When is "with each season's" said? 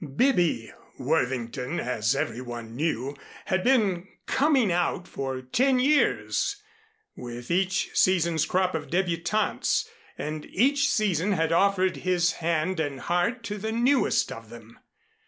7.15-8.47